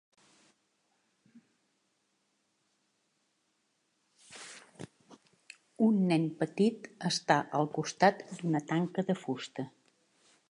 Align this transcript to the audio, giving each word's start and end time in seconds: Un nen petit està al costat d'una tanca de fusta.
Un 5.87 6.01
nen 6.13 6.25
petit 6.39 6.89
està 7.13 7.37
al 7.59 7.73
costat 7.79 8.25
d'una 8.39 8.63
tanca 8.73 9.05
de 9.11 9.21
fusta. 9.25 9.67